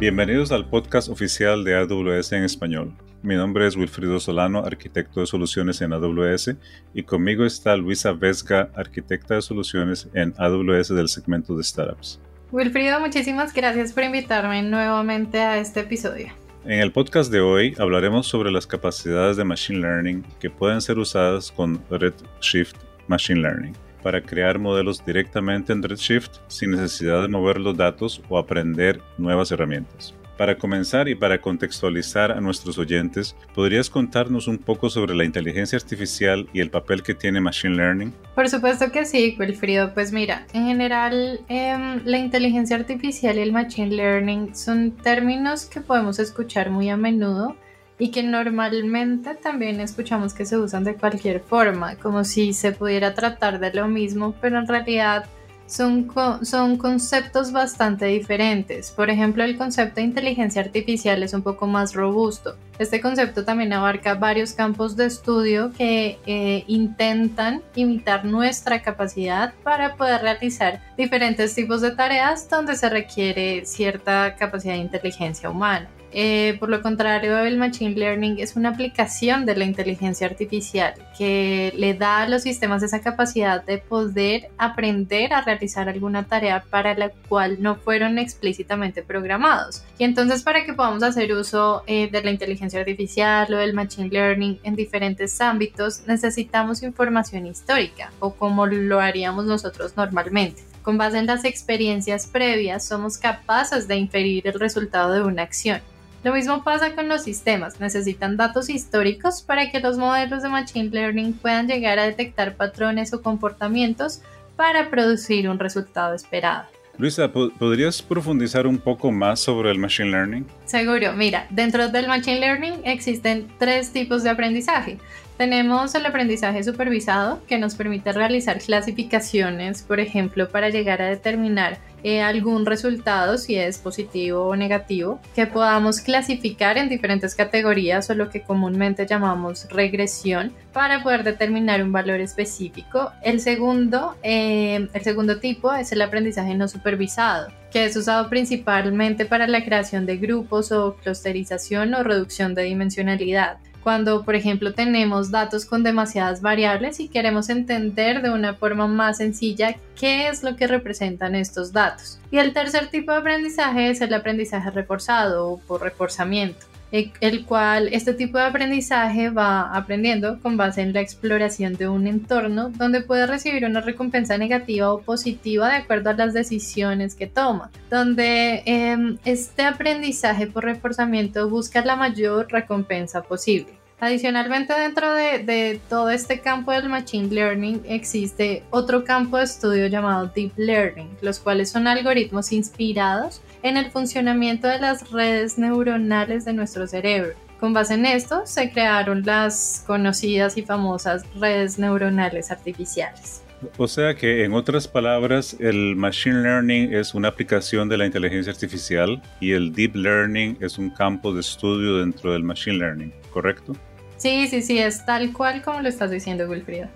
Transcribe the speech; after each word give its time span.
Bienvenidos 0.00 0.52
al 0.52 0.64
podcast 0.64 1.08
oficial 1.08 1.64
de 1.64 1.74
AWS 1.74 2.30
en 2.30 2.44
español. 2.44 2.94
Mi 3.20 3.34
nombre 3.34 3.66
es 3.66 3.74
Wilfrido 3.74 4.20
Solano, 4.20 4.60
arquitecto 4.60 5.18
de 5.18 5.26
soluciones 5.26 5.80
en 5.80 5.92
AWS, 5.92 6.54
y 6.94 7.02
conmigo 7.02 7.44
está 7.44 7.76
Luisa 7.76 8.12
Vesga, 8.12 8.70
arquitecta 8.76 9.34
de 9.34 9.42
soluciones 9.42 10.08
en 10.14 10.34
AWS 10.38 10.90
del 10.90 11.08
segmento 11.08 11.56
de 11.56 11.64
startups. 11.64 12.20
Wilfrido, 12.52 13.00
muchísimas 13.00 13.52
gracias 13.52 13.92
por 13.92 14.04
invitarme 14.04 14.62
nuevamente 14.62 15.40
a 15.40 15.58
este 15.58 15.80
episodio. 15.80 16.28
En 16.64 16.78
el 16.78 16.92
podcast 16.92 17.32
de 17.32 17.40
hoy 17.40 17.74
hablaremos 17.76 18.28
sobre 18.28 18.52
las 18.52 18.68
capacidades 18.68 19.36
de 19.36 19.42
Machine 19.42 19.80
Learning 19.80 20.22
que 20.38 20.48
pueden 20.48 20.80
ser 20.80 20.96
usadas 21.00 21.50
con 21.50 21.82
Redshift 21.90 22.76
Machine 23.08 23.40
Learning 23.40 23.74
para 24.02 24.22
crear 24.22 24.58
modelos 24.58 25.04
directamente 25.04 25.72
en 25.72 25.82
Redshift 25.82 26.38
sin 26.48 26.72
necesidad 26.72 27.22
de 27.22 27.28
mover 27.28 27.60
los 27.60 27.76
datos 27.76 28.22
o 28.28 28.38
aprender 28.38 29.00
nuevas 29.18 29.50
herramientas. 29.52 30.14
Para 30.38 30.56
comenzar 30.56 31.08
y 31.08 31.16
para 31.16 31.40
contextualizar 31.40 32.30
a 32.30 32.40
nuestros 32.40 32.78
oyentes, 32.78 33.34
¿podrías 33.56 33.90
contarnos 33.90 34.46
un 34.46 34.58
poco 34.58 34.88
sobre 34.88 35.16
la 35.16 35.24
inteligencia 35.24 35.76
artificial 35.76 36.48
y 36.52 36.60
el 36.60 36.70
papel 36.70 37.02
que 37.02 37.12
tiene 37.12 37.40
Machine 37.40 37.74
Learning? 37.74 38.14
Por 38.36 38.48
supuesto 38.48 38.92
que 38.92 39.04
sí, 39.04 39.36
Wilfrido. 39.36 39.92
Pues 39.94 40.12
mira, 40.12 40.46
en 40.52 40.66
general 40.68 41.40
em, 41.48 42.02
la 42.04 42.18
inteligencia 42.18 42.76
artificial 42.76 43.36
y 43.36 43.40
el 43.40 43.52
Machine 43.52 43.96
Learning 43.96 44.54
son 44.54 44.92
términos 44.92 45.66
que 45.66 45.80
podemos 45.80 46.20
escuchar 46.20 46.70
muy 46.70 46.88
a 46.88 46.96
menudo 46.96 47.56
y 47.98 48.10
que 48.10 48.22
normalmente 48.22 49.34
también 49.34 49.80
escuchamos 49.80 50.34
que 50.34 50.46
se 50.46 50.56
usan 50.56 50.84
de 50.84 50.94
cualquier 50.94 51.40
forma, 51.40 51.96
como 51.96 52.24
si 52.24 52.52
se 52.52 52.72
pudiera 52.72 53.14
tratar 53.14 53.58
de 53.58 53.72
lo 53.72 53.88
mismo, 53.88 54.34
pero 54.40 54.58
en 54.58 54.68
realidad 54.68 55.26
son, 55.68 56.08
son 56.42 56.78
conceptos 56.78 57.52
bastante 57.52 58.06
diferentes. 58.06 58.90
Por 58.90 59.10
ejemplo, 59.10 59.44
el 59.44 59.56
concepto 59.58 59.96
de 59.96 60.02
inteligencia 60.02 60.62
artificial 60.62 61.22
es 61.22 61.34
un 61.34 61.42
poco 61.42 61.66
más 61.66 61.94
robusto. 61.94 62.56
Este 62.78 63.00
concepto 63.00 63.44
también 63.44 63.72
abarca 63.72 64.14
varios 64.14 64.52
campos 64.52 64.96
de 64.96 65.06
estudio 65.06 65.72
que 65.76 66.18
eh, 66.26 66.64
intentan 66.68 67.62
imitar 67.74 68.24
nuestra 68.24 68.80
capacidad 68.80 69.52
para 69.62 69.96
poder 69.96 70.22
realizar 70.22 70.80
diferentes 70.96 71.54
tipos 71.54 71.82
de 71.82 71.90
tareas 71.90 72.48
donde 72.48 72.74
se 72.74 72.88
requiere 72.88 73.66
cierta 73.66 74.36
capacidad 74.36 74.74
de 74.74 74.80
inteligencia 74.80 75.50
humana. 75.50 75.88
Eh, 76.12 76.56
por 76.58 76.70
lo 76.70 76.80
contrario, 76.80 77.38
el 77.38 77.58
Machine 77.58 77.94
Learning 77.94 78.38
es 78.38 78.56
una 78.56 78.70
aplicación 78.70 79.44
de 79.44 79.56
la 79.56 79.64
inteligencia 79.64 80.26
artificial 80.26 80.94
que 81.16 81.72
le 81.76 81.94
da 81.94 82.22
a 82.22 82.28
los 82.28 82.42
sistemas 82.42 82.82
esa 82.82 83.00
capacidad 83.00 83.62
de 83.64 83.78
poder 83.78 84.48
aprender 84.56 85.32
a 85.34 85.42
realizar 85.42 85.88
alguna 85.88 86.24
tarea 86.24 86.64
para 86.70 86.94
la 86.94 87.10
cual 87.10 87.58
no 87.60 87.76
fueron 87.76 88.18
explícitamente 88.18 89.02
programados. 89.02 89.82
Y 89.98 90.04
entonces 90.04 90.42
para 90.42 90.64
que 90.64 90.72
podamos 90.72 91.02
hacer 91.02 91.32
uso 91.32 91.82
eh, 91.86 92.08
de 92.10 92.22
la 92.22 92.30
inteligencia 92.30 92.80
artificial 92.80 93.52
o 93.52 93.58
del 93.58 93.74
Machine 93.74 94.08
Learning 94.08 94.60
en 94.62 94.76
diferentes 94.76 95.40
ámbitos, 95.40 96.02
necesitamos 96.06 96.82
información 96.82 97.46
histórica 97.46 98.12
o 98.20 98.32
como 98.34 98.66
lo 98.66 99.00
haríamos 99.00 99.44
nosotros 99.44 99.96
normalmente. 99.96 100.62
Con 100.82 100.96
base 100.96 101.18
en 101.18 101.26
las 101.26 101.44
experiencias 101.44 102.26
previas, 102.26 102.86
somos 102.86 103.18
capaces 103.18 103.88
de 103.88 103.96
inferir 103.96 104.46
el 104.46 104.58
resultado 104.58 105.12
de 105.12 105.22
una 105.22 105.42
acción. 105.42 105.82
Lo 106.24 106.32
mismo 106.32 106.64
pasa 106.64 106.94
con 106.94 107.08
los 107.08 107.22
sistemas, 107.22 107.78
necesitan 107.78 108.36
datos 108.36 108.68
históricos 108.68 109.42
para 109.42 109.70
que 109.70 109.78
los 109.78 109.98
modelos 109.98 110.42
de 110.42 110.48
Machine 110.48 110.90
Learning 110.90 111.32
puedan 111.32 111.68
llegar 111.68 111.98
a 111.98 112.04
detectar 112.04 112.56
patrones 112.56 113.14
o 113.14 113.22
comportamientos 113.22 114.22
para 114.56 114.90
producir 114.90 115.48
un 115.48 115.60
resultado 115.60 116.14
esperado. 116.14 116.64
Luisa, 116.98 117.30
¿podrías 117.30 118.02
profundizar 118.02 118.66
un 118.66 118.78
poco 118.78 119.12
más 119.12 119.38
sobre 119.38 119.70
el 119.70 119.78
Machine 119.78 120.10
Learning? 120.10 120.46
Seguro, 120.64 121.12
mira, 121.12 121.46
dentro 121.50 121.88
del 121.88 122.08
Machine 122.08 122.40
Learning 122.40 122.80
existen 122.82 123.46
tres 123.56 123.92
tipos 123.92 124.24
de 124.24 124.30
aprendizaje. 124.30 124.98
Tenemos 125.36 125.94
el 125.94 126.04
aprendizaje 126.04 126.64
supervisado, 126.64 127.40
que 127.46 127.58
nos 127.58 127.76
permite 127.76 128.12
realizar 128.12 128.58
clasificaciones, 128.58 129.82
por 129.82 130.00
ejemplo, 130.00 130.48
para 130.48 130.70
llegar 130.70 131.00
a 131.00 131.06
determinar 131.06 131.78
eh, 132.02 132.22
algún 132.22 132.66
resultado, 132.66 133.38
si 133.38 133.56
es 133.56 133.78
positivo 133.78 134.46
o 134.46 134.56
negativo, 134.56 135.20
que 135.34 135.46
podamos 135.46 136.00
clasificar 136.00 136.78
en 136.78 136.88
diferentes 136.88 137.34
categorías 137.34 138.08
o 138.10 138.14
lo 138.14 138.30
que 138.30 138.42
comúnmente 138.42 139.06
llamamos 139.06 139.66
regresión 139.70 140.52
para 140.72 141.02
poder 141.02 141.24
determinar 141.24 141.82
un 141.82 141.92
valor 141.92 142.20
específico. 142.20 143.12
El 143.22 143.40
segundo, 143.40 144.16
eh, 144.22 144.88
el 144.92 145.02
segundo 145.02 145.38
tipo 145.38 145.72
es 145.72 145.92
el 145.92 146.02
aprendizaje 146.02 146.54
no 146.54 146.68
supervisado, 146.68 147.48
que 147.70 147.84
es 147.84 147.96
usado 147.96 148.28
principalmente 148.28 149.24
para 149.26 149.46
la 149.46 149.64
creación 149.64 150.06
de 150.06 150.16
grupos 150.18 150.72
o 150.72 150.96
clusterización 150.96 151.94
o 151.94 152.02
reducción 152.02 152.54
de 152.54 152.62
dimensionalidad 152.62 153.58
cuando, 153.88 154.22
por 154.22 154.34
ejemplo, 154.34 154.74
tenemos 154.74 155.30
datos 155.30 155.64
con 155.64 155.82
demasiadas 155.82 156.42
variables 156.42 157.00
y 157.00 157.08
queremos 157.08 157.48
entender 157.48 158.20
de 158.20 158.28
una 158.28 158.52
forma 158.52 158.86
más 158.86 159.16
sencilla 159.16 159.76
qué 159.98 160.28
es 160.28 160.42
lo 160.42 160.56
que 160.56 160.66
representan 160.66 161.34
estos 161.34 161.72
datos. 161.72 162.20
Y 162.30 162.36
el 162.36 162.52
tercer 162.52 162.88
tipo 162.88 163.12
de 163.12 163.16
aprendizaje 163.16 163.88
es 163.88 164.02
el 164.02 164.12
aprendizaje 164.12 164.70
reforzado 164.70 165.48
o 165.48 165.58
por 165.60 165.80
reforzamiento 165.80 166.66
el 166.90 167.44
cual 167.44 167.88
este 167.92 168.14
tipo 168.14 168.38
de 168.38 168.44
aprendizaje 168.44 169.28
va 169.30 169.74
aprendiendo 169.76 170.40
con 170.40 170.56
base 170.56 170.80
en 170.80 170.92
la 170.92 171.00
exploración 171.00 171.74
de 171.74 171.88
un 171.88 172.06
entorno 172.06 172.70
donde 172.70 173.02
puede 173.02 173.26
recibir 173.26 173.64
una 173.66 173.82
recompensa 173.82 174.38
negativa 174.38 174.92
o 174.92 175.02
positiva 175.02 175.68
de 175.68 175.76
acuerdo 175.76 176.10
a 176.10 176.14
las 176.14 176.32
decisiones 176.32 177.14
que 177.14 177.26
toma, 177.26 177.70
donde 177.90 178.62
em, 178.64 179.18
este 179.24 179.62
aprendizaje 179.62 180.46
por 180.46 180.64
reforzamiento 180.64 181.48
busca 181.50 181.84
la 181.84 181.96
mayor 181.96 182.50
recompensa 182.50 183.22
posible. 183.22 183.77
Adicionalmente, 184.00 184.72
dentro 184.74 185.12
de, 185.12 185.40
de, 185.40 185.80
todo 185.88 186.10
este 186.10 186.40
campo 186.40 186.70
del 186.70 186.88
Machine 186.88 187.34
Learning 187.34 187.82
existe 187.88 188.62
otro 188.70 189.02
campo 189.02 189.38
de 189.38 189.44
estudio 189.44 189.88
llamado 189.88 190.30
Deep 190.32 190.52
Learning, 190.56 191.16
los 191.20 191.40
cuales 191.40 191.70
son 191.70 191.88
algoritmos 191.88 192.52
inspirados 192.52 193.40
en 193.64 193.76
el 193.76 193.90
funcionamiento 193.90 194.68
de 194.68 194.78
las 194.78 195.10
redes 195.10 195.58
neuronales 195.58 196.44
de 196.44 196.52
nuestro 196.52 196.86
cerebro. 196.86 197.34
Con 197.58 197.72
base 197.72 197.94
en 197.94 198.06
esto 198.06 198.42
se 198.44 198.70
crearon 198.70 199.24
las 199.24 199.82
conocidas 199.84 200.56
y 200.56 200.62
famosas 200.62 201.24
redes 201.34 201.76
neuronales 201.76 202.52
artificiales. 202.52 203.42
O 203.76 203.88
sea 203.88 204.14
que, 204.14 204.44
en 204.44 204.52
otras 204.52 204.86
palabras, 204.86 205.56
el 205.58 205.96
Machine 205.96 206.42
Learning 206.42 206.94
es 206.94 207.14
una 207.14 207.26
aplicación 207.26 207.88
de 207.88 207.96
la 207.96 208.06
inteligencia 208.06 208.52
artificial 208.52 209.20
y 209.40 209.50
el 209.50 209.72
Deep 209.72 209.96
Learning 209.96 210.56
es 210.60 210.78
un 210.78 210.90
campo 210.90 211.34
de 211.34 211.40
estudio 211.40 211.96
dentro 211.96 212.32
del 212.32 212.44
Machine 212.44 212.78
Learning, 212.78 213.12
¿correcto? 213.32 213.72
Sí, 214.18 214.48
sí, 214.48 214.62
sí, 214.62 214.78
es 214.78 215.04
tal 215.06 215.32
cual 215.32 215.62
como 215.62 215.80
lo 215.80 215.88
estás 215.88 216.10
diciendo, 216.10 216.46
Wilfrida. 216.48 216.90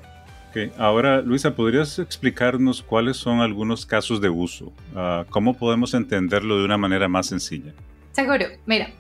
Okay. 0.51 0.71
Ahora, 0.77 1.23
Luisa, 1.23 1.55
¿podrías 1.55 1.99
explicarnos 1.99 2.83
cuáles 2.83 3.17
son 3.17 3.41
algunos 3.41 3.87
casos 3.87 4.21
de 4.21 4.29
uso? 4.29 4.71
Ah, 4.95 5.25
¿Cómo 5.31 5.57
podemos 5.57 5.95
entenderlo 5.95 6.59
de 6.59 6.65
una 6.67 6.77
manera 6.77 7.09
más 7.09 7.29
sencilla? 7.29 7.73
Seguro, 8.11 8.45
mira, 8.67 8.91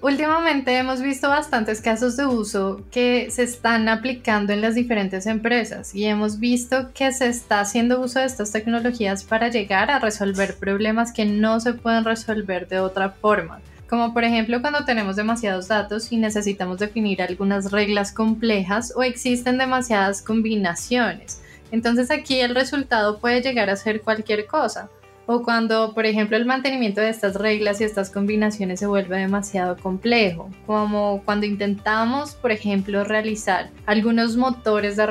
últimamente 0.00 0.76
hemos 0.76 1.00
visto 1.00 1.28
bastantes 1.28 1.80
casos 1.80 2.16
de 2.16 2.26
uso 2.26 2.84
que 2.92 3.30
se 3.30 3.42
están 3.42 3.88
aplicando 3.88 4.52
en 4.52 4.60
las 4.60 4.76
diferentes 4.76 5.26
empresas 5.26 5.92
y 5.94 6.04
hemos 6.04 6.38
visto 6.38 6.92
que 6.92 7.10
se 7.10 7.26
está 7.26 7.60
haciendo 7.60 8.00
uso 8.00 8.20
de 8.20 8.26
estas 8.26 8.52
tecnologías 8.52 9.24
para 9.24 9.48
llegar 9.48 9.90
a 9.90 9.98
resolver 9.98 10.56
problemas 10.56 11.12
que 11.12 11.24
no 11.24 11.58
se 11.58 11.72
pueden 11.72 12.04
resolver 12.04 12.68
de 12.68 12.78
otra 12.78 13.10
forma 13.10 13.60
como 13.92 14.14
por 14.14 14.24
ejemplo 14.24 14.62
cuando 14.62 14.86
tenemos 14.86 15.16
demasiados 15.16 15.68
datos 15.68 16.10
y 16.12 16.16
necesitamos 16.16 16.78
definir 16.78 17.20
algunas 17.20 17.70
reglas 17.70 18.10
complejas 18.10 18.90
o 18.96 19.02
existen 19.02 19.58
demasiadas 19.58 20.22
combinaciones. 20.22 21.42
Entonces 21.70 22.10
aquí 22.10 22.40
el 22.40 22.54
resultado 22.54 23.18
puede 23.18 23.42
llegar 23.42 23.68
a 23.68 23.76
ser 23.76 24.00
cualquier 24.00 24.46
cosa 24.46 24.88
o 25.26 25.42
cuando, 25.42 25.94
por 25.94 26.06
ejemplo, 26.06 26.36
el 26.36 26.46
mantenimiento 26.46 27.00
de 27.00 27.10
estas 27.10 27.36
reglas 27.36 27.80
y 27.80 27.84
estas 27.84 28.10
combinaciones 28.10 28.80
se 28.80 28.86
vuelve 28.86 29.18
demasiado 29.18 29.76
complejo, 29.76 30.50
como 30.66 31.22
cuando 31.24 31.46
intentamos, 31.46 32.34
por 32.34 32.50
ejemplo, 32.50 33.04
realizar 33.04 33.70
algunos 33.86 34.36
motores 34.36 34.96
de, 34.96 35.06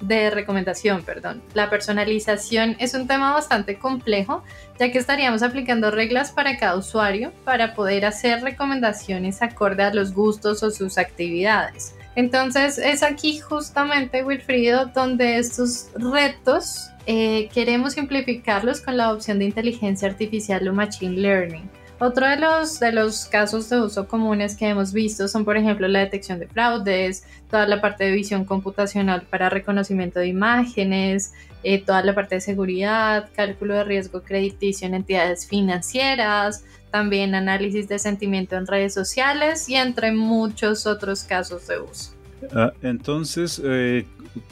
de 0.00 0.30
recomendación. 0.30 1.02
Perdón. 1.04 1.42
La 1.54 1.70
personalización 1.70 2.76
es 2.78 2.94
un 2.94 3.06
tema 3.06 3.32
bastante 3.32 3.78
complejo, 3.78 4.42
ya 4.78 4.90
que 4.90 4.98
estaríamos 4.98 5.42
aplicando 5.42 5.90
reglas 5.90 6.32
para 6.32 6.56
cada 6.58 6.76
usuario 6.76 7.32
para 7.44 7.74
poder 7.74 8.06
hacer 8.06 8.42
recomendaciones 8.42 9.42
acorde 9.42 9.82
a 9.82 9.94
los 9.94 10.12
gustos 10.12 10.62
o 10.62 10.70
sus 10.70 10.98
actividades. 10.98 11.94
Entonces 12.16 12.78
es 12.78 13.02
aquí 13.02 13.40
justamente, 13.40 14.22
Wilfrido, 14.22 14.86
donde 14.86 15.38
estos 15.38 15.88
retos 15.94 16.90
eh, 17.06 17.48
queremos 17.52 17.94
simplificarlos 17.94 18.80
con 18.80 18.96
la 18.96 19.12
opción 19.12 19.38
de 19.38 19.46
inteligencia 19.46 20.08
artificial 20.08 20.66
o 20.68 20.72
machine 20.72 21.20
learning. 21.20 21.68
Otro 22.00 22.28
de 22.28 22.36
los, 22.36 22.80
de 22.80 22.92
los 22.92 23.26
casos 23.26 23.70
de 23.70 23.80
uso 23.80 24.08
comunes 24.08 24.56
que 24.56 24.68
hemos 24.68 24.92
visto 24.92 25.28
son, 25.28 25.44
por 25.44 25.56
ejemplo, 25.56 25.86
la 25.86 26.00
detección 26.00 26.40
de 26.40 26.48
fraudes, 26.48 27.24
toda 27.48 27.66
la 27.66 27.80
parte 27.80 28.04
de 28.04 28.10
visión 28.10 28.44
computacional 28.44 29.22
para 29.22 29.48
reconocimiento 29.48 30.18
de 30.18 30.26
imágenes, 30.26 31.32
eh, 31.62 31.80
toda 31.82 32.02
la 32.02 32.14
parte 32.14 32.34
de 32.36 32.40
seguridad, 32.40 33.28
cálculo 33.34 33.74
de 33.74 33.84
riesgo 33.84 34.22
crediticio 34.22 34.88
en 34.88 34.94
entidades 34.94 35.46
financieras, 35.46 36.64
también 36.90 37.34
análisis 37.34 37.88
de 37.88 37.98
sentimiento 37.98 38.56
en 38.56 38.66
redes 38.66 38.92
sociales 38.92 39.68
y 39.68 39.76
entre 39.76 40.12
muchos 40.12 40.86
otros 40.86 41.22
casos 41.22 41.66
de 41.68 41.80
uso. 41.80 42.10
Ah, 42.52 42.72
entonces, 42.82 43.62
eh, 43.64 44.04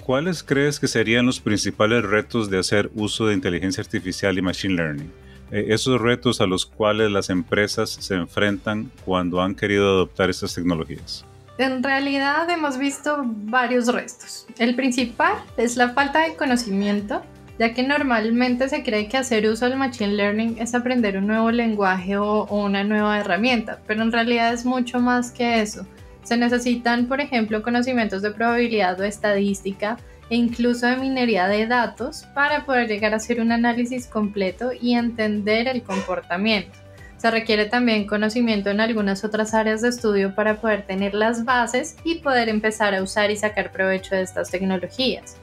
¿cuáles 0.04 0.42
crees 0.42 0.78
que 0.80 0.88
serían 0.88 1.26
los 1.26 1.40
principales 1.40 2.02
retos 2.04 2.50
de 2.50 2.58
hacer 2.58 2.90
uso 2.94 3.26
de 3.26 3.34
inteligencia 3.34 3.82
artificial 3.82 4.36
y 4.38 4.42
machine 4.42 4.74
learning? 4.74 5.12
Eh, 5.50 5.66
esos 5.68 6.00
retos 6.00 6.40
a 6.40 6.46
los 6.46 6.66
cuales 6.66 7.10
las 7.10 7.30
empresas 7.30 7.90
se 7.90 8.14
enfrentan 8.14 8.90
cuando 9.04 9.42
han 9.42 9.54
querido 9.54 9.88
adoptar 9.90 10.30
estas 10.30 10.54
tecnologías. 10.54 11.24
En 11.58 11.82
realidad 11.82 12.48
hemos 12.48 12.78
visto 12.78 13.22
varios 13.24 13.86
retos. 13.86 14.46
El 14.58 14.74
principal 14.74 15.34
es 15.56 15.76
la 15.76 15.90
falta 15.90 16.20
de 16.20 16.34
conocimiento, 16.34 17.22
ya 17.58 17.74
que 17.74 17.82
normalmente 17.82 18.68
se 18.70 18.82
cree 18.82 19.08
que 19.08 19.18
hacer 19.18 19.46
uso 19.46 19.68
del 19.68 19.78
Machine 19.78 20.14
Learning 20.14 20.56
es 20.58 20.74
aprender 20.74 21.18
un 21.18 21.26
nuevo 21.26 21.50
lenguaje 21.50 22.16
o, 22.16 22.44
o 22.44 22.64
una 22.64 22.82
nueva 22.82 23.18
herramienta, 23.20 23.80
pero 23.86 24.02
en 24.02 24.10
realidad 24.10 24.54
es 24.54 24.64
mucho 24.64 24.98
más 24.98 25.30
que 25.30 25.60
eso. 25.60 25.86
Se 26.22 26.36
necesitan, 26.36 27.06
por 27.06 27.20
ejemplo, 27.20 27.62
conocimientos 27.62 28.22
de 28.22 28.30
probabilidad 28.30 28.98
o 29.00 29.04
estadística 29.04 29.98
e 30.30 30.36
incluso 30.36 30.86
de 30.86 30.96
minería 30.96 31.48
de 31.48 31.66
datos 31.66 32.24
para 32.34 32.64
poder 32.64 32.88
llegar 32.88 33.12
a 33.12 33.16
hacer 33.16 33.40
un 33.40 33.52
análisis 33.52 34.06
completo 34.06 34.70
y 34.80 34.94
entender 34.94 35.68
el 35.68 35.82
comportamiento. 35.82 36.78
Se 37.16 37.30
requiere 37.30 37.66
también 37.66 38.06
conocimiento 38.06 38.70
en 38.70 38.80
algunas 38.80 39.24
otras 39.24 39.54
áreas 39.54 39.82
de 39.82 39.90
estudio 39.90 40.34
para 40.34 40.60
poder 40.60 40.86
tener 40.86 41.14
las 41.14 41.44
bases 41.44 41.96
y 42.02 42.16
poder 42.16 42.48
empezar 42.48 42.94
a 42.94 43.02
usar 43.02 43.30
y 43.30 43.36
sacar 43.36 43.70
provecho 43.70 44.16
de 44.16 44.22
estas 44.22 44.50
tecnologías. 44.50 45.36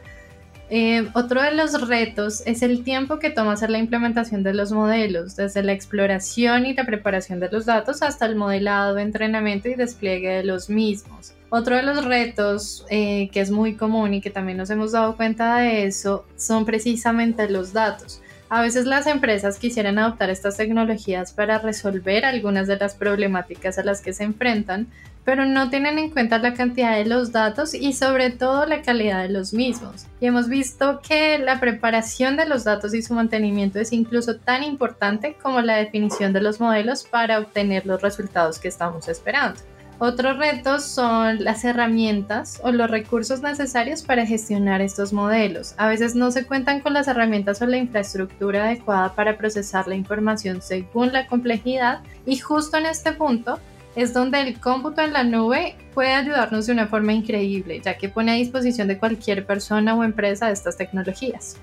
Eh, 0.72 1.10
otro 1.16 1.42
de 1.42 1.52
los 1.52 1.88
retos 1.88 2.44
es 2.46 2.62
el 2.62 2.84
tiempo 2.84 3.18
que 3.18 3.32
toma 3.32 3.54
hacer 3.54 3.72
la 3.72 3.80
implementación 3.80 4.44
de 4.44 4.54
los 4.54 4.72
modelos, 4.72 5.36
desde 5.36 5.64
la 5.64 5.74
exploración 5.74 6.68
y 6.68 6.74
la 6.74 6.86
preparación 6.86 7.40
de 7.40 7.50
los 7.50 7.66
datos 7.66 8.04
hasta 8.04 8.28
el 8.28 8.36
modelado, 8.36 9.00
entrenamiento 9.00 9.68
y 9.68 9.76
despliegue 9.76 10.30
de 10.30 10.44
los 10.44 10.70
mismos. 10.70 11.34
Otro 11.50 11.76
de 11.76 11.82
los 11.82 12.06
retos 12.06 12.86
eh, 12.92 13.30
que 13.32 13.42
es 13.42 13.50
muy 13.50 13.76
común 13.76 14.14
y 14.14 14.22
que 14.22 14.30
también 14.30 14.60
nos 14.60 14.70
hemos 14.70 14.92
dado 14.92 15.18
cuenta 15.18 15.58
de 15.58 15.86
eso 15.86 16.26
son 16.38 16.66
precisamente 16.66 17.50
los 17.50 17.74
datos. 17.74 18.22
A 18.52 18.64
veces 18.64 18.88
las 18.88 19.06
empresas 19.06 19.60
quisieran 19.60 20.00
adoptar 20.00 20.32
estas 20.32 20.58
tecnologías 20.58 21.34
para 21.34 21.60
resolver 21.60 22.26
algunas 22.26 22.68
de 22.68 22.78
las 22.78 22.96
problemáticas 22.96 23.78
a 23.78 23.84
las 23.84 24.02
que 24.02 24.12
se 24.12 24.24
enfrentan, 24.24 24.88
pero 25.24 25.46
no 25.46 25.70
tienen 25.70 26.00
en 26.00 26.10
cuenta 26.10 26.40
la 26.40 26.56
cantidad 26.56 26.96
de 26.96 27.06
los 27.06 27.32
datos 27.32 27.76
y 27.76 27.94
sobre 27.94 28.32
todo 28.32 28.66
la 28.66 28.82
calidad 28.82 29.22
de 29.22 29.30
los 29.30 29.54
mismos. 29.54 30.08
Y 30.20 30.26
hemos 30.26 30.50
visto 30.50 31.00
que 31.08 31.38
la 31.38 31.60
preparación 31.60 32.38
de 32.38 32.48
los 32.48 32.64
datos 32.64 32.96
y 32.96 33.04
su 33.04 33.14
mantenimiento 33.14 33.80
es 33.80 33.94
incluso 33.94 34.38
tan 34.38 34.64
importante 34.64 35.36
como 35.40 35.62
la 35.62 35.76
definición 35.76 36.34
de 36.34 36.42
los 36.42 36.60
modelos 36.60 37.04
para 37.04 37.38
obtener 37.38 37.86
los 37.86 38.02
resultados 38.02 38.58
que 38.58 38.70
estamos 38.70 39.08
esperando. 39.08 39.60
Otros 40.02 40.38
retos 40.38 40.86
son 40.86 41.44
las 41.44 41.66
herramientas 41.66 42.62
o 42.64 42.72
los 42.72 42.90
recursos 42.90 43.42
necesarios 43.42 44.02
para 44.02 44.26
gestionar 44.26 44.80
estos 44.80 45.12
modelos. 45.12 45.76
A 45.76 45.90
veces 45.90 46.16
no 46.16 46.32
se 46.32 46.46
cuentan 46.46 46.80
con 46.80 46.94
las 46.94 47.10
herramientas 47.10 47.62
o 47.62 47.66
la 47.66 47.76
infraestructura 47.76 48.64
adecuada 48.64 49.14
para 49.14 49.38
procesar 49.38 49.90
la 49.90 49.96
información 49.96 50.62
según 50.62 51.12
la 51.12 51.28
complejidad 51.28 52.00
y 52.26 52.38
justo 52.38 52.78
en 52.78 52.86
este 52.86 53.12
punto 53.12 53.60
es 53.98 54.14
donde 54.14 54.40
el 54.40 54.58
cómputo 54.62 55.02
en 55.02 55.12
la 55.12 55.26
nube 55.26 55.76
puede 55.94 56.14
ayudarnos 56.14 56.68
de 56.68 56.72
una 56.72 56.88
forma 56.88 57.12
increíble, 57.12 57.82
ya 57.84 57.98
que 57.98 58.08
pone 58.08 58.32
a 58.32 58.36
disposición 58.36 58.88
de 58.88 58.98
cualquier 58.98 59.46
persona 59.46 59.96
o 59.96 60.06
empresa 60.06 60.50
estas 60.50 60.78
tecnologías. 60.78 61.58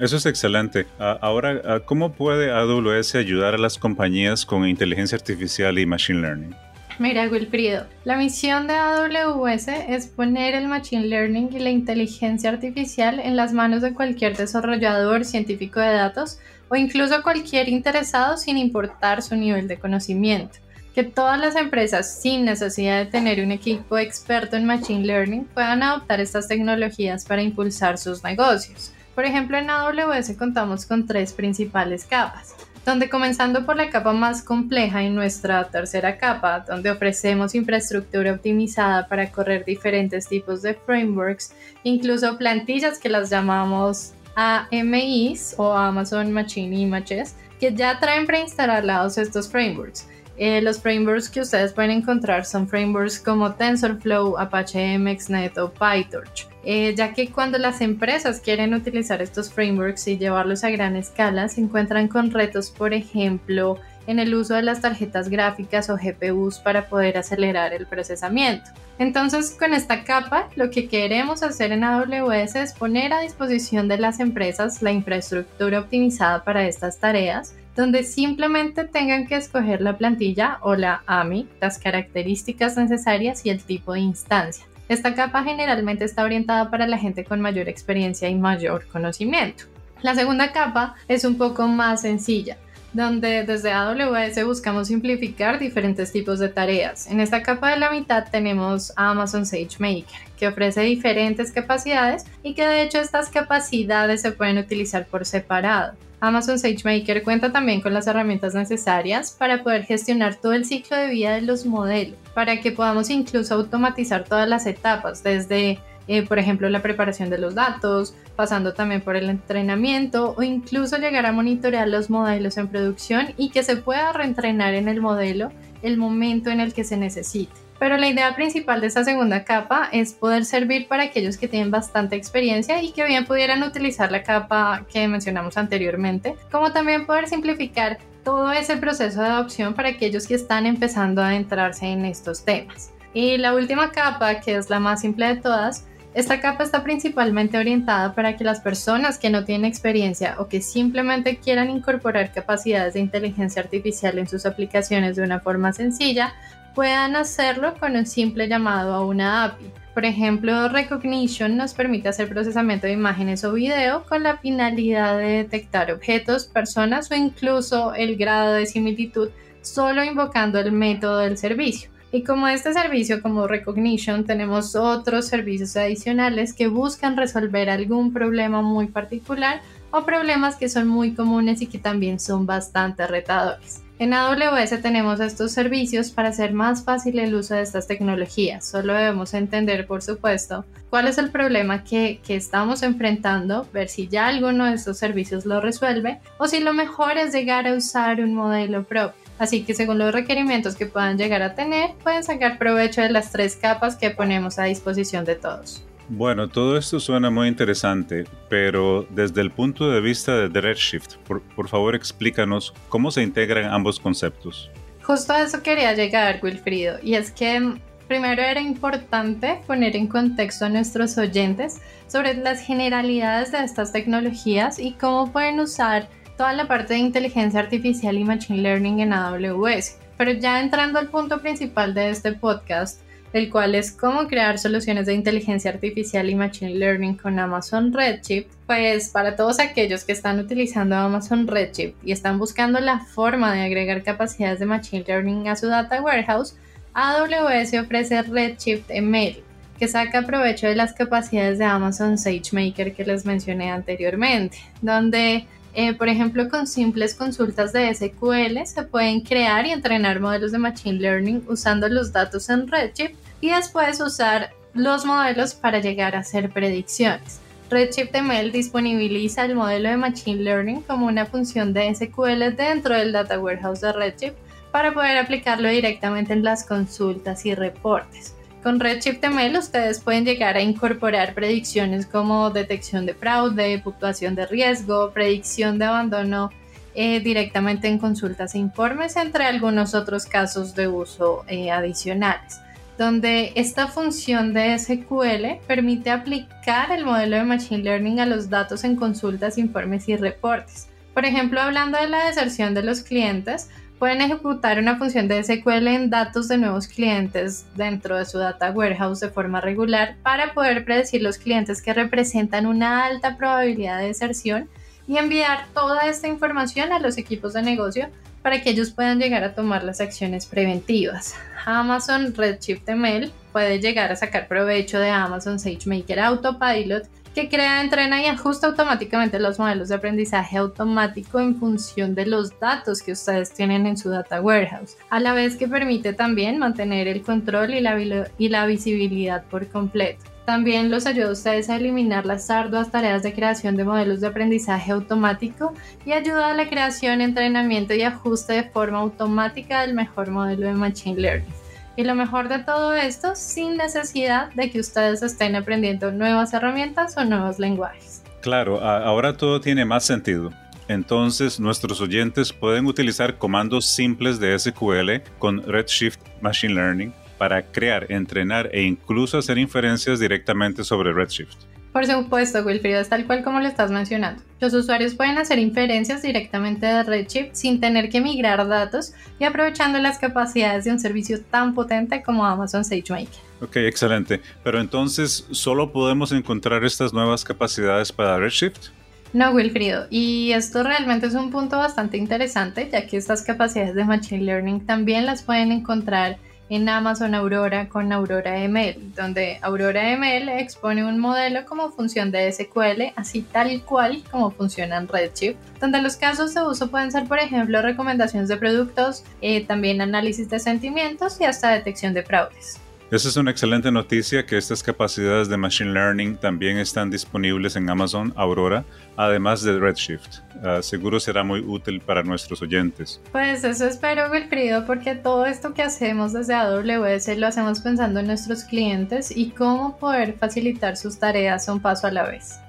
Eso 0.00 0.16
es 0.16 0.26
excelente. 0.26 0.86
Ahora, 0.98 1.84
¿cómo 1.84 2.14
puede 2.14 2.50
AWS 2.50 3.14
ayudar 3.14 3.54
a 3.54 3.58
las 3.58 3.78
compañías 3.78 4.44
con 4.44 4.66
inteligencia 4.66 5.14
artificial 5.14 5.78
y 5.78 5.86
machine 5.86 6.20
learning? 6.20 6.69
Mira, 7.00 7.26
Wilfrido, 7.28 7.86
la 8.04 8.18
misión 8.18 8.66
de 8.66 8.74
AWS 8.74 9.68
es 9.68 10.06
poner 10.06 10.54
el 10.54 10.68
Machine 10.68 11.06
Learning 11.06 11.48
y 11.50 11.58
la 11.58 11.70
inteligencia 11.70 12.50
artificial 12.50 13.20
en 13.20 13.36
las 13.36 13.54
manos 13.54 13.80
de 13.80 13.94
cualquier 13.94 14.36
desarrollador 14.36 15.24
científico 15.24 15.80
de 15.80 15.94
datos 15.94 16.40
o 16.68 16.76
incluso 16.76 17.22
cualquier 17.22 17.70
interesado 17.70 18.36
sin 18.36 18.58
importar 18.58 19.22
su 19.22 19.34
nivel 19.34 19.66
de 19.66 19.78
conocimiento. 19.78 20.58
Que 20.94 21.02
todas 21.02 21.40
las 21.40 21.56
empresas 21.56 22.20
sin 22.20 22.44
necesidad 22.44 22.98
de 22.98 23.10
tener 23.10 23.42
un 23.42 23.52
equipo 23.52 23.96
experto 23.96 24.58
en 24.58 24.66
Machine 24.66 25.06
Learning 25.06 25.46
puedan 25.46 25.82
adoptar 25.82 26.20
estas 26.20 26.48
tecnologías 26.48 27.24
para 27.24 27.40
impulsar 27.40 27.96
sus 27.96 28.22
negocios. 28.22 28.92
Por 29.14 29.24
ejemplo, 29.24 29.56
en 29.56 29.70
AWS 29.70 30.36
contamos 30.36 30.84
con 30.84 31.06
tres 31.06 31.32
principales 31.32 32.04
capas 32.04 32.54
donde 32.84 33.10
comenzando 33.10 33.66
por 33.66 33.76
la 33.76 33.90
capa 33.90 34.12
más 34.12 34.42
compleja 34.42 35.02
y 35.02 35.10
nuestra 35.10 35.64
tercera 35.64 36.18
capa, 36.18 36.60
donde 36.60 36.90
ofrecemos 36.90 37.54
infraestructura 37.54 38.32
optimizada 38.32 39.06
para 39.06 39.30
correr 39.30 39.64
diferentes 39.64 40.26
tipos 40.28 40.62
de 40.62 40.74
frameworks, 40.74 41.54
incluso 41.84 42.38
plantillas 42.38 42.98
que 42.98 43.08
las 43.08 43.30
llamamos 43.30 44.12
AMIs 44.34 45.54
o 45.58 45.72
Amazon 45.72 46.32
Machine 46.32 46.80
Images, 46.80 47.36
que 47.58 47.74
ya 47.74 47.98
traen 48.00 48.26
preinstalados 48.26 49.18
estos 49.18 49.48
frameworks. 49.50 50.08
Eh, 50.38 50.62
los 50.62 50.80
frameworks 50.80 51.28
que 51.28 51.42
ustedes 51.42 51.74
pueden 51.74 51.90
encontrar 51.90 52.46
son 52.46 52.66
frameworks 52.66 53.20
como 53.20 53.52
TensorFlow, 53.52 54.38
Apache 54.38 54.98
MXNet 54.98 55.58
o 55.58 55.70
PyTorch. 55.70 56.49
Eh, 56.64 56.94
ya 56.94 57.14
que 57.14 57.30
cuando 57.30 57.58
las 57.58 57.80
empresas 57.80 58.40
quieren 58.40 58.74
utilizar 58.74 59.22
estos 59.22 59.52
frameworks 59.52 60.06
y 60.08 60.18
llevarlos 60.18 60.62
a 60.64 60.70
gran 60.70 60.96
escala, 60.96 61.48
se 61.48 61.60
encuentran 61.60 62.08
con 62.08 62.30
retos, 62.30 62.70
por 62.70 62.92
ejemplo, 62.92 63.78
en 64.06 64.18
el 64.18 64.34
uso 64.34 64.54
de 64.54 64.62
las 64.62 64.80
tarjetas 64.80 65.28
gráficas 65.28 65.88
o 65.88 65.96
GPUs 65.96 66.58
para 66.58 66.88
poder 66.88 67.16
acelerar 67.16 67.72
el 67.72 67.86
procesamiento. 67.86 68.70
Entonces, 68.98 69.56
con 69.58 69.72
esta 69.72 70.04
capa, 70.04 70.48
lo 70.56 70.70
que 70.70 70.88
queremos 70.88 71.42
hacer 71.42 71.72
en 71.72 71.84
AWS 71.84 72.56
es 72.56 72.72
poner 72.74 73.12
a 73.12 73.20
disposición 73.20 73.88
de 73.88 73.98
las 73.98 74.20
empresas 74.20 74.82
la 74.82 74.92
infraestructura 74.92 75.80
optimizada 75.80 76.44
para 76.44 76.66
estas 76.66 76.98
tareas 76.98 77.54
donde 77.76 78.04
simplemente 78.04 78.84
tengan 78.84 79.26
que 79.26 79.36
escoger 79.36 79.80
la 79.80 79.96
plantilla 79.96 80.58
o 80.60 80.74
la 80.74 81.02
AMI, 81.06 81.48
las 81.60 81.78
características 81.78 82.76
necesarias 82.76 83.46
y 83.46 83.50
el 83.50 83.62
tipo 83.62 83.94
de 83.94 84.00
instancia. 84.00 84.66
Esta 84.90 85.14
capa 85.14 85.44
generalmente 85.44 86.04
está 86.04 86.24
orientada 86.24 86.68
para 86.68 86.88
la 86.88 86.98
gente 86.98 87.22
con 87.22 87.40
mayor 87.40 87.68
experiencia 87.68 88.28
y 88.28 88.34
mayor 88.34 88.88
conocimiento. 88.88 89.66
La 90.02 90.16
segunda 90.16 90.50
capa 90.50 90.96
es 91.06 91.24
un 91.24 91.38
poco 91.38 91.68
más 91.68 92.00
sencilla, 92.00 92.56
donde 92.92 93.44
desde 93.44 93.70
AWS 93.70 94.44
buscamos 94.44 94.88
simplificar 94.88 95.60
diferentes 95.60 96.10
tipos 96.10 96.40
de 96.40 96.48
tareas. 96.48 97.06
En 97.06 97.20
esta 97.20 97.40
capa 97.40 97.70
de 97.70 97.76
la 97.76 97.92
mitad 97.92 98.28
tenemos 98.32 98.92
Amazon 98.96 99.46
SageMaker, 99.46 100.26
que 100.36 100.48
ofrece 100.48 100.80
diferentes 100.80 101.52
capacidades 101.52 102.24
y 102.42 102.54
que 102.54 102.66
de 102.66 102.82
hecho 102.82 102.98
estas 102.98 103.28
capacidades 103.28 104.22
se 104.22 104.32
pueden 104.32 104.58
utilizar 104.58 105.06
por 105.06 105.24
separado. 105.24 105.92
Amazon 106.20 106.58
SageMaker 106.58 107.22
cuenta 107.22 107.50
también 107.50 107.80
con 107.80 107.94
las 107.94 108.06
herramientas 108.06 108.54
necesarias 108.54 109.34
para 109.38 109.62
poder 109.62 109.84
gestionar 109.84 110.34
todo 110.34 110.52
el 110.52 110.66
ciclo 110.66 110.96
de 110.96 111.08
vida 111.08 111.34
de 111.34 111.40
los 111.40 111.64
modelos, 111.64 112.18
para 112.34 112.60
que 112.60 112.72
podamos 112.72 113.08
incluso 113.08 113.54
automatizar 113.54 114.24
todas 114.24 114.46
las 114.46 114.66
etapas, 114.66 115.22
desde, 115.22 115.78
eh, 116.08 116.22
por 116.26 116.38
ejemplo, 116.38 116.68
la 116.68 116.82
preparación 116.82 117.30
de 117.30 117.38
los 117.38 117.54
datos, 117.54 118.14
pasando 118.36 118.74
también 118.74 119.00
por 119.00 119.16
el 119.16 119.30
entrenamiento 119.30 120.34
o 120.36 120.42
incluso 120.42 120.98
llegar 120.98 121.24
a 121.24 121.32
monitorear 121.32 121.88
los 121.88 122.10
modelos 122.10 122.58
en 122.58 122.68
producción 122.68 123.28
y 123.38 123.48
que 123.48 123.62
se 123.62 123.76
pueda 123.76 124.12
reentrenar 124.12 124.74
en 124.74 124.88
el 124.88 125.00
modelo 125.00 125.50
el 125.82 125.96
momento 125.96 126.50
en 126.50 126.60
el 126.60 126.74
que 126.74 126.84
se 126.84 126.98
necesite. 126.98 127.69
Pero 127.80 127.96
la 127.96 128.08
idea 128.08 128.36
principal 128.36 128.82
de 128.82 128.88
esta 128.88 129.04
segunda 129.04 129.42
capa 129.42 129.88
es 129.90 130.12
poder 130.12 130.44
servir 130.44 130.86
para 130.86 131.04
aquellos 131.04 131.38
que 131.38 131.48
tienen 131.48 131.70
bastante 131.70 132.14
experiencia 132.14 132.82
y 132.82 132.92
que 132.92 133.06
bien 133.06 133.24
pudieran 133.24 133.62
utilizar 133.62 134.12
la 134.12 134.22
capa 134.22 134.84
que 134.92 135.08
mencionamos 135.08 135.56
anteriormente, 135.56 136.36
como 136.52 136.72
también 136.72 137.06
poder 137.06 137.26
simplificar 137.26 137.96
todo 138.22 138.52
ese 138.52 138.76
proceso 138.76 139.22
de 139.22 139.28
adopción 139.28 139.72
para 139.72 139.88
aquellos 139.88 140.26
que 140.26 140.34
están 140.34 140.66
empezando 140.66 141.22
a 141.22 141.28
adentrarse 141.28 141.86
en 141.86 142.04
estos 142.04 142.44
temas. 142.44 142.92
Y 143.14 143.38
la 143.38 143.54
última 143.54 143.90
capa, 143.92 144.40
que 144.40 144.56
es 144.56 144.68
la 144.68 144.78
más 144.78 145.00
simple 145.00 145.28
de 145.28 145.36
todas, 145.36 145.86
esta 146.12 146.38
capa 146.38 146.64
está 146.64 146.84
principalmente 146.84 147.56
orientada 147.56 148.14
para 148.14 148.36
que 148.36 148.44
las 148.44 148.60
personas 148.60 149.16
que 149.16 149.30
no 149.30 149.44
tienen 149.44 149.64
experiencia 149.64 150.34
o 150.38 150.48
que 150.48 150.60
simplemente 150.60 151.38
quieran 151.38 151.70
incorporar 151.70 152.30
capacidades 152.30 152.92
de 152.92 153.00
inteligencia 153.00 153.62
artificial 153.62 154.18
en 154.18 154.28
sus 154.28 154.44
aplicaciones 154.44 155.16
de 155.16 155.22
una 155.22 155.40
forma 155.40 155.72
sencilla 155.72 156.34
puedan 156.74 157.16
hacerlo 157.16 157.74
con 157.78 157.96
un 157.96 158.06
simple 158.06 158.48
llamado 158.48 158.94
a 158.94 159.04
una 159.04 159.44
API. 159.44 159.70
Por 159.94 160.04
ejemplo, 160.04 160.68
Recognition 160.68 161.56
nos 161.56 161.74
permite 161.74 162.08
hacer 162.08 162.28
procesamiento 162.28 162.86
de 162.86 162.92
imágenes 162.92 163.44
o 163.44 163.52
video 163.52 164.04
con 164.04 164.22
la 164.22 164.38
finalidad 164.38 165.18
de 165.18 165.42
detectar 165.42 165.90
objetos, 165.92 166.44
personas 166.44 167.10
o 167.10 167.14
incluso 167.14 167.94
el 167.94 168.16
grado 168.16 168.54
de 168.54 168.66
similitud 168.66 169.30
solo 169.62 170.04
invocando 170.04 170.58
el 170.58 170.72
método 170.72 171.18
del 171.18 171.36
servicio. 171.36 171.90
Y 172.12 172.24
como 172.24 172.48
este 172.48 172.72
servicio 172.72 173.22
como 173.22 173.46
Recognition, 173.46 174.24
tenemos 174.24 174.74
otros 174.74 175.28
servicios 175.28 175.76
adicionales 175.76 176.52
que 176.54 176.66
buscan 176.66 177.16
resolver 177.16 177.70
algún 177.70 178.12
problema 178.12 178.62
muy 178.62 178.86
particular 178.86 179.60
o 179.92 180.04
problemas 180.04 180.56
que 180.56 180.68
son 180.68 180.88
muy 180.88 181.14
comunes 181.14 181.62
y 181.62 181.66
que 181.66 181.78
también 181.78 182.18
son 182.18 182.46
bastante 182.46 183.06
retadores. 183.06 183.82
En 184.00 184.14
AWS 184.14 184.80
tenemos 184.80 185.20
estos 185.20 185.52
servicios 185.52 186.10
para 186.10 186.30
hacer 186.30 186.54
más 186.54 186.84
fácil 186.84 187.18
el 187.18 187.34
uso 187.34 187.54
de 187.54 187.60
estas 187.60 187.86
tecnologías. 187.86 188.66
Solo 188.66 188.94
debemos 188.94 189.34
entender, 189.34 189.86
por 189.86 190.00
supuesto, 190.00 190.64
cuál 190.88 191.06
es 191.06 191.18
el 191.18 191.30
problema 191.30 191.84
que, 191.84 192.18
que, 192.26 192.34
estamos 192.34 192.82
enfrentando, 192.82 193.68
ver 193.74 193.90
si 193.90 194.08
ya 194.08 194.28
alguno 194.28 194.64
de 194.64 194.72
estos 194.72 194.96
servicios 194.96 195.44
lo 195.44 195.60
resuelve 195.60 196.18
o 196.38 196.48
si 196.48 196.60
lo 196.60 196.72
mejor 196.72 197.18
es 197.18 197.34
llegar 197.34 197.68
a 197.68 197.74
usar 197.74 198.22
un 198.22 198.34
modelo 198.34 198.84
propio. 198.84 199.20
Así 199.38 199.64
que 199.64 199.74
según 199.74 199.98
los 199.98 200.14
requerimientos 200.14 200.76
que 200.76 200.86
puedan 200.86 201.18
llegar 201.18 201.42
a 201.42 201.54
tener, 201.54 201.90
pueden 202.02 202.24
sacar 202.24 202.56
provecho 202.56 203.02
de 203.02 203.10
las 203.10 203.30
tres 203.30 203.54
capas 203.54 203.96
que 203.96 204.08
ponemos 204.08 204.58
a 204.58 204.64
disposición 204.64 205.26
de 205.26 205.34
todos. 205.34 205.84
Bueno, 206.12 206.48
todo 206.48 206.76
esto 206.76 206.98
suena 206.98 207.30
muy 207.30 207.46
interesante, 207.46 208.24
pero 208.48 209.06
desde 209.10 209.42
el 209.42 209.52
punto 209.52 209.88
de 209.88 210.00
vista 210.00 210.48
de 210.48 210.60
Redshift, 210.60 211.14
por, 211.18 211.40
por 211.40 211.68
favor 211.68 211.94
explícanos 211.94 212.74
cómo 212.88 213.12
se 213.12 213.22
integran 213.22 213.72
ambos 213.72 214.00
conceptos. 214.00 214.72
Justo 215.04 215.32
a 215.32 215.42
eso 215.42 215.62
quería 215.62 215.94
llegar, 215.94 216.40
Wilfrido, 216.42 216.98
y 217.00 217.14
es 217.14 217.30
que 217.30 217.74
primero 218.08 218.42
era 218.42 218.60
importante 218.60 219.60
poner 219.68 219.94
en 219.94 220.08
contexto 220.08 220.64
a 220.64 220.68
nuestros 220.68 221.16
oyentes 221.16 221.80
sobre 222.08 222.34
las 222.34 222.60
generalidades 222.60 223.52
de 223.52 223.62
estas 223.62 223.92
tecnologías 223.92 224.80
y 224.80 224.94
cómo 224.94 225.30
pueden 225.30 225.60
usar 225.60 226.08
toda 226.36 226.52
la 226.54 226.66
parte 226.66 226.94
de 226.94 227.00
inteligencia 227.00 227.60
artificial 227.60 228.18
y 228.18 228.24
machine 228.24 228.62
learning 228.62 228.98
en 228.98 229.12
AWS. 229.12 229.96
Pero 230.18 230.32
ya 230.32 230.60
entrando 230.60 230.98
al 230.98 231.08
punto 231.08 231.40
principal 231.40 231.94
de 231.94 232.10
este 232.10 232.32
podcast, 232.32 233.00
el 233.32 233.50
cual 233.50 233.74
es 233.74 233.92
cómo 233.92 234.26
crear 234.26 234.58
soluciones 234.58 235.06
de 235.06 235.14
inteligencia 235.14 235.70
artificial 235.70 236.28
y 236.28 236.34
machine 236.34 236.74
learning 236.74 237.14
con 237.14 237.38
Amazon 237.38 237.92
Redshift, 237.92 238.48
pues 238.66 239.08
para 239.10 239.36
todos 239.36 239.60
aquellos 239.60 240.04
que 240.04 240.12
están 240.12 240.40
utilizando 240.40 240.96
Amazon 240.96 241.46
Redshift 241.46 241.94
y 242.04 242.12
están 242.12 242.38
buscando 242.38 242.80
la 242.80 243.00
forma 243.00 243.52
de 243.54 243.62
agregar 243.62 244.02
capacidades 244.02 244.58
de 244.58 244.66
machine 244.66 245.04
learning 245.06 245.48
a 245.48 245.56
su 245.56 245.68
data 245.68 246.02
warehouse, 246.02 246.56
AWS 246.92 247.74
ofrece 247.74 248.22
Redshift 248.22 248.90
ML, 248.90 249.42
que 249.78 249.88
saca 249.88 250.22
provecho 250.22 250.66
de 250.66 250.74
las 250.74 250.92
capacidades 250.92 251.58
de 251.58 251.64
Amazon 251.64 252.18
SageMaker 252.18 252.94
que 252.94 253.04
les 253.04 253.24
mencioné 253.24 253.70
anteriormente, 253.70 254.58
donde 254.82 255.46
eh, 255.74 255.94
por 255.94 256.08
ejemplo, 256.08 256.48
con 256.48 256.66
simples 256.66 257.14
consultas 257.14 257.72
de 257.72 257.94
SQL 257.94 258.64
se 258.64 258.82
pueden 258.82 259.20
crear 259.20 259.66
y 259.66 259.70
entrenar 259.70 260.20
modelos 260.20 260.52
de 260.52 260.58
Machine 260.58 260.98
Learning 260.98 261.44
usando 261.48 261.88
los 261.88 262.12
datos 262.12 262.48
en 262.50 262.66
Redshift 262.66 263.14
y 263.40 263.50
después 263.50 264.00
usar 264.00 264.50
los 264.74 265.04
modelos 265.04 265.54
para 265.54 265.78
llegar 265.78 266.16
a 266.16 266.20
hacer 266.20 266.50
predicciones. 266.50 267.40
Redshift 267.70 268.14
ML 268.14 268.50
disponibiliza 268.50 269.44
el 269.44 269.54
modelo 269.54 269.90
de 269.90 269.96
Machine 269.96 270.42
Learning 270.42 270.82
como 270.82 271.06
una 271.06 271.24
función 271.26 271.72
de 271.72 271.94
SQL 271.94 272.56
dentro 272.56 272.96
del 272.96 273.12
Data 273.12 273.38
Warehouse 273.38 273.80
de 273.80 273.92
Redshift 273.92 274.34
para 274.72 274.92
poder 274.92 275.18
aplicarlo 275.18 275.68
directamente 275.68 276.32
en 276.32 276.42
las 276.42 276.64
consultas 276.64 277.46
y 277.46 277.54
reportes. 277.54 278.34
Con 278.62 278.78
Redshift 278.78 279.24
ML 279.24 279.56
ustedes 279.56 280.00
pueden 280.00 280.26
llegar 280.26 280.56
a 280.56 280.60
incorporar 280.60 281.32
predicciones 281.32 282.04
como 282.04 282.50
detección 282.50 283.06
de 283.06 283.14
fraude, 283.14 283.78
puntuación 283.78 284.34
de 284.34 284.44
riesgo, 284.46 285.12
predicción 285.12 285.78
de 285.78 285.86
abandono 285.86 286.50
eh, 286.94 287.20
directamente 287.20 287.88
en 287.88 287.98
consultas 287.98 288.54
e 288.54 288.58
informes, 288.58 289.16
entre 289.16 289.44
algunos 289.44 289.94
otros 289.94 290.26
casos 290.26 290.74
de 290.74 290.88
uso 290.88 291.44
eh, 291.48 291.70
adicionales, 291.70 292.60
donde 292.98 293.52
esta 293.54 293.86
función 293.86 294.52
de 294.52 294.78
SQL 294.78 295.64
permite 295.66 296.10
aplicar 296.10 296.92
el 296.92 297.06
modelo 297.06 297.36
de 297.36 297.44
Machine 297.44 297.82
Learning 297.82 298.20
a 298.20 298.26
los 298.26 298.50
datos 298.50 298.84
en 298.84 298.94
consultas, 298.94 299.56
informes 299.56 300.06
y 300.10 300.16
reportes. 300.16 300.88
Por 301.14 301.24
ejemplo, 301.24 301.62
hablando 301.62 301.98
de 301.98 302.08
la 302.08 302.26
deserción 302.26 302.74
de 302.74 302.82
los 302.82 303.00
clientes, 303.00 303.70
pueden 304.00 304.22
ejecutar 304.22 304.78
una 304.78 304.96
función 304.96 305.28
de 305.28 305.44
SQL 305.44 305.86
en 305.86 306.08
datos 306.08 306.48
de 306.48 306.56
nuevos 306.56 306.88
clientes 306.88 307.66
dentro 307.76 308.16
de 308.16 308.24
su 308.24 308.38
data 308.38 308.70
warehouse 308.70 309.20
de 309.20 309.28
forma 309.28 309.60
regular 309.60 310.16
para 310.22 310.54
poder 310.54 310.86
predecir 310.86 311.20
los 311.22 311.36
clientes 311.36 311.82
que 311.82 311.92
representan 311.92 312.64
una 312.64 313.04
alta 313.04 313.36
probabilidad 313.36 313.98
de 313.98 314.06
deserción 314.06 314.70
y 315.06 315.18
enviar 315.18 315.66
toda 315.74 316.06
esta 316.06 316.28
información 316.28 316.92
a 316.92 316.98
los 316.98 317.18
equipos 317.18 317.52
de 317.52 317.60
negocio 317.60 318.08
para 318.40 318.62
que 318.62 318.70
ellos 318.70 318.90
puedan 318.90 319.18
llegar 319.18 319.44
a 319.44 319.54
tomar 319.54 319.84
las 319.84 320.00
acciones 320.00 320.46
preventivas. 320.46 321.34
Amazon 321.66 322.34
Redshift 322.34 322.88
ML 322.88 323.30
puede 323.52 323.80
llegar 323.80 324.10
a 324.10 324.16
sacar 324.16 324.48
provecho 324.48 324.98
de 324.98 325.10
Amazon 325.10 325.58
SageMaker 325.58 326.20
Autopilot 326.20 327.06
que 327.34 327.48
crea, 327.48 327.80
entrena 327.80 328.22
y 328.22 328.26
ajusta 328.26 328.66
automáticamente 328.66 329.38
los 329.38 329.58
modelos 329.58 329.88
de 329.88 329.94
aprendizaje 329.94 330.56
automático 330.56 331.38
en 331.38 331.56
función 331.56 332.14
de 332.14 332.26
los 332.26 332.58
datos 332.58 333.02
que 333.02 333.12
ustedes 333.12 333.52
tienen 333.52 333.86
en 333.86 333.96
su 333.96 334.10
data 334.10 334.40
warehouse, 334.40 334.96
a 335.10 335.20
la 335.20 335.32
vez 335.32 335.56
que 335.56 335.68
permite 335.68 336.12
también 336.12 336.58
mantener 336.58 337.06
el 337.06 337.22
control 337.22 337.74
y 337.74 337.80
la, 337.80 338.26
y 338.38 338.48
la 338.48 338.66
visibilidad 338.66 339.44
por 339.44 339.68
completo. 339.68 340.24
También 340.44 340.90
los 340.90 341.06
ayuda 341.06 341.28
a 341.28 341.32
ustedes 341.32 341.70
a 341.70 341.76
eliminar 341.76 342.26
las 342.26 342.50
arduas 342.50 342.90
tareas 342.90 343.22
de 343.22 343.32
creación 343.32 343.76
de 343.76 343.84
modelos 343.84 344.20
de 344.20 344.26
aprendizaje 344.26 344.90
automático 344.90 345.72
y 346.04 346.10
ayuda 346.10 346.48
a 346.48 346.54
la 346.54 346.68
creación, 346.68 347.20
entrenamiento 347.20 347.94
y 347.94 348.02
ajuste 348.02 348.54
de 348.54 348.64
forma 348.64 348.98
automática 348.98 349.82
del 349.82 349.94
mejor 349.94 350.30
modelo 350.30 350.66
de 350.66 350.72
Machine 350.72 351.20
Learning. 351.20 351.59
Y 352.00 352.04
lo 352.04 352.14
mejor 352.14 352.48
de 352.48 352.60
todo 352.60 352.94
esto, 352.94 353.34
sin 353.34 353.76
necesidad 353.76 354.50
de 354.54 354.70
que 354.70 354.80
ustedes 354.80 355.22
estén 355.22 355.54
aprendiendo 355.54 356.10
nuevas 356.10 356.54
herramientas 356.54 357.14
o 357.18 357.26
nuevos 357.26 357.58
lenguajes. 357.58 358.22
Claro, 358.40 358.82
ahora 358.82 359.36
todo 359.36 359.60
tiene 359.60 359.84
más 359.84 360.06
sentido. 360.06 360.50
Entonces, 360.88 361.60
nuestros 361.60 362.00
oyentes 362.00 362.54
pueden 362.54 362.86
utilizar 362.86 363.36
comandos 363.36 363.84
simples 363.84 364.40
de 364.40 364.58
SQL 364.58 365.30
con 365.38 365.62
Redshift 365.62 366.20
Machine 366.40 366.72
Learning 366.72 367.12
para 367.36 367.60
crear, 367.70 368.10
entrenar 368.10 368.70
e 368.72 368.80
incluso 368.80 369.36
hacer 369.36 369.58
inferencias 369.58 370.18
directamente 370.20 370.84
sobre 370.84 371.12
Redshift. 371.12 371.69
Por 371.92 372.06
supuesto, 372.06 372.62
Wilfrido, 372.62 373.00
es 373.00 373.08
tal 373.08 373.26
cual 373.26 373.42
como 373.42 373.58
lo 373.58 373.66
estás 373.66 373.90
mencionando. 373.90 374.42
Los 374.60 374.72
usuarios 374.74 375.14
pueden 375.14 375.38
hacer 375.38 375.58
inferencias 375.58 376.22
directamente 376.22 376.86
de 376.86 377.02
Redshift 377.02 377.54
sin 377.54 377.80
tener 377.80 378.10
que 378.10 378.20
migrar 378.20 378.68
datos 378.68 379.12
y 379.40 379.44
aprovechando 379.44 379.98
las 379.98 380.18
capacidades 380.18 380.84
de 380.84 380.92
un 380.92 381.00
servicio 381.00 381.40
tan 381.42 381.74
potente 381.74 382.22
como 382.22 382.46
Amazon 382.46 382.84
SageMaker. 382.84 383.40
Ok, 383.60 383.76
excelente. 383.76 384.40
Pero 384.62 384.80
entonces, 384.80 385.46
¿solo 385.50 385.90
podemos 385.90 386.30
encontrar 386.30 386.84
estas 386.84 387.12
nuevas 387.12 387.42
capacidades 387.42 388.12
para 388.12 388.38
Redshift? 388.38 388.90
No, 389.32 389.52
Wilfrido, 389.52 390.06
y 390.10 390.52
esto 390.52 390.82
realmente 390.82 391.26
es 391.26 391.34
un 391.34 391.50
punto 391.50 391.76
bastante 391.76 392.16
interesante, 392.16 392.88
ya 392.90 393.06
que 393.06 393.16
estas 393.16 393.42
capacidades 393.42 393.94
de 393.94 394.04
Machine 394.04 394.42
Learning 394.42 394.84
también 394.84 395.24
las 395.24 395.42
pueden 395.42 395.70
encontrar 395.70 396.38
en 396.70 396.88
Amazon 396.88 397.34
Aurora 397.34 397.88
con 397.88 398.12
Aurora 398.12 398.56
ML, 398.66 399.12
donde 399.14 399.58
Aurora 399.60 400.16
ML 400.16 400.48
expone 400.48 401.04
un 401.04 401.18
modelo 401.18 401.66
como 401.66 401.90
función 401.90 402.30
de 402.30 402.50
SQL, 402.50 403.12
así 403.16 403.42
tal 403.42 403.82
cual 403.82 404.22
como 404.30 404.50
funciona 404.52 404.96
en 404.96 405.08
Redshift, 405.08 405.56
donde 405.80 406.00
los 406.00 406.16
casos 406.16 406.54
de 406.54 406.62
uso 406.62 406.90
pueden 406.90 407.10
ser, 407.10 407.26
por 407.26 407.40
ejemplo, 407.40 407.82
recomendaciones 407.82 408.48
de 408.48 408.56
productos, 408.56 409.24
eh, 409.42 409.66
también 409.66 410.00
análisis 410.00 410.48
de 410.48 410.60
sentimientos 410.60 411.40
y 411.40 411.44
hasta 411.44 411.70
detección 411.70 412.14
de 412.14 412.22
fraudes. 412.22 412.80
Esa 413.10 413.28
es 413.28 413.36
una 413.36 413.50
excelente 413.50 413.90
noticia 413.90 414.46
que 414.46 414.56
estas 414.56 414.84
capacidades 414.84 415.48
de 415.48 415.56
Machine 415.56 415.92
Learning 415.92 416.36
también 416.36 416.78
están 416.78 417.10
disponibles 417.10 417.74
en 417.74 417.90
Amazon 417.90 418.32
Aurora, 418.36 418.84
además 419.16 419.64
de 419.64 419.80
Redshift. 419.80 420.38
Ah, 420.62 420.80
seguro 420.80 421.18
será 421.18 421.42
muy 421.42 421.58
útil 421.58 422.00
para 422.00 422.22
nuestros 422.22 422.62
oyentes. 422.62 423.20
Pues 423.32 423.64
eso 423.64 423.84
espero, 423.86 424.30
Wilfrido, 424.30 424.86
porque 424.86 425.16
todo 425.16 425.44
esto 425.44 425.74
que 425.74 425.82
hacemos 425.82 426.32
desde 426.32 426.54
AWS 426.54 427.36
lo 427.36 427.48
hacemos 427.48 427.80
pensando 427.80 428.20
en 428.20 428.28
nuestros 428.28 428.62
clientes 428.62 429.36
y 429.36 429.50
cómo 429.50 429.98
poder 429.98 430.34
facilitar 430.34 430.96
sus 430.96 431.18
tareas 431.18 431.66
un 431.66 431.80
paso 431.80 432.06
a 432.06 432.12
la 432.12 432.28
vez. 432.28 432.60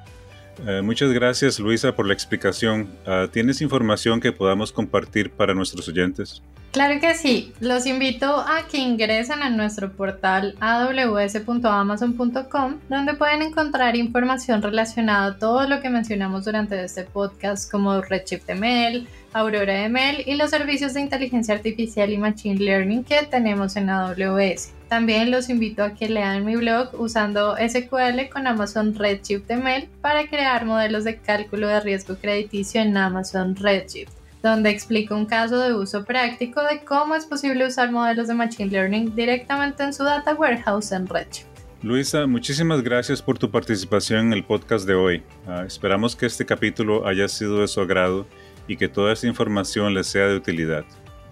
Eh, 0.66 0.82
muchas 0.82 1.12
gracias 1.12 1.60
Luisa 1.60 1.96
por 1.96 2.08
la 2.08 2.14
explicación. 2.14 2.90
Ah, 3.06 3.28
¿Tienes 3.32 3.62
información 3.62 4.20
que 4.20 4.32
podamos 4.32 4.72
compartir 4.72 5.30
para 5.30 5.54
nuestros 5.54 5.88
oyentes? 5.88 6.42
Claro 6.72 7.00
que 7.02 7.14
sí, 7.16 7.52
los 7.60 7.86
invito 7.86 8.38
a 8.38 8.66
que 8.72 8.78
ingresen 8.78 9.44
a 9.44 9.50
nuestro 9.50 9.92
portal 9.92 10.56
aws.amazon.com 10.62 12.78
donde 12.88 13.14
pueden 13.16 13.42
encontrar 13.42 13.98
información 13.98 14.62
relacionada 14.62 15.26
a 15.26 15.38
todo 15.38 15.68
lo 15.68 15.82
que 15.82 15.90
mencionamos 15.90 16.46
durante 16.46 16.82
este 16.82 17.04
podcast 17.04 17.70
como 17.70 18.00
Redshift 18.00 18.50
ML, 18.50 19.06
Aurora 19.34 19.90
ML 19.90 20.24
y 20.26 20.36
los 20.36 20.50
servicios 20.50 20.94
de 20.94 21.02
inteligencia 21.02 21.56
artificial 21.56 22.10
y 22.10 22.18
machine 22.18 22.64
learning 22.64 23.04
que 23.04 23.24
tenemos 23.24 23.76
en 23.76 23.90
AWS. 23.90 24.72
También 24.88 25.30
los 25.30 25.50
invito 25.50 25.84
a 25.84 25.94
que 25.94 26.08
lean 26.08 26.46
mi 26.46 26.56
blog 26.56 26.92
usando 26.98 27.58
SQL 27.58 28.30
con 28.32 28.48
Amazon 28.48 28.96
Redshift 28.96 29.52
ML 29.52 29.90
para 30.00 30.30
crear 30.30 30.64
modelos 30.64 31.04
de 31.04 31.18
cálculo 31.18 31.68
de 31.68 31.82
riesgo 31.82 32.16
crediticio 32.16 32.80
en 32.80 32.96
Amazon 32.96 33.58
Redshift. 33.58 34.21
Donde 34.42 34.70
explico 34.70 35.16
un 35.16 35.26
caso 35.26 35.60
de 35.60 35.74
uso 35.74 36.04
práctico 36.04 36.62
de 36.64 36.84
cómo 36.84 37.16
es 37.16 37.26
posible 37.26 37.66
usar 37.68 37.92
modelos 37.92 38.28
de 38.28 38.34
Machine 38.34 38.72
Learning 38.72 39.16
directamente 39.16 39.84
en 39.84 39.94
su 39.94 40.04
Data 40.04 40.34
Warehouse 40.34 40.92
en 40.92 41.08
Redshift. 41.08 41.48
Luisa, 41.84 42.28
muchísimas 42.28 42.84
gracias 42.84 43.22
por 43.22 43.40
tu 43.40 43.50
participación 43.50 44.28
en 44.28 44.34
el 44.34 44.44
podcast 44.44 44.86
de 44.86 44.94
hoy. 44.94 45.24
Ah, 45.48 45.64
esperamos 45.66 46.16
que 46.16 46.28
este 46.28 46.46
capítulo 46.46 47.08
haya 47.08 47.28
sido 47.28 47.62
de 47.62 47.68
su 47.68 47.82
agrado 47.82 48.28
y 48.68 48.78
que 48.78 48.88
toda 48.88 49.14
esta 49.14 49.28
información 49.28 49.94
les 49.94 50.08
sea 50.08 50.28
de 50.28 50.36
utilidad. 50.36 50.86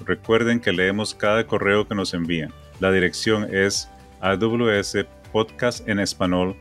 Recuerden 0.06 0.60
que 0.60 0.72
leemos 0.72 1.14
cada 1.14 1.46
correo 1.46 1.88
que 1.88 1.94
nos 1.94 2.14
envían. 2.14 2.52
La 2.80 2.92
dirección 2.92 3.54
es 3.54 3.90
aws 4.22 4.98
podcast 5.32 5.88
en 5.88 6.00
español 6.00 6.56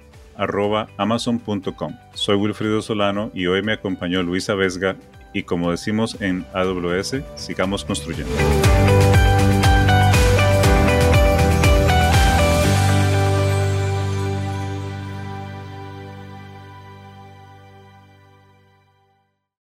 amazon.com. 0.96 1.96
Soy 2.14 2.36
Wilfrido 2.36 2.82
Solano 2.82 3.30
y 3.34 3.46
hoy 3.46 3.62
me 3.62 3.72
acompañó 3.72 4.22
Luisa 4.22 4.54
Vesga 4.54 4.96
y 5.32 5.42
como 5.42 5.70
decimos 5.70 6.16
en 6.20 6.44
AWS, 6.52 7.22
sigamos 7.36 7.84
construyendo. 7.84 8.32